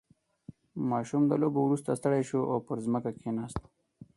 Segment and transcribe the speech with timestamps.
[0.89, 3.61] •ماشوم د لوبو وروسته ستړی شو او پر ځمکه کښېناست.